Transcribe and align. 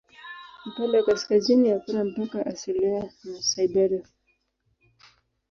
Upande 0.65 0.97
wa 0.97 1.05
kaskazini 1.05 1.69
hakuna 1.69 2.03
mpaka 2.03 2.45
asilia 2.45 3.03
na 3.23 3.41
Siberia. 3.41 4.07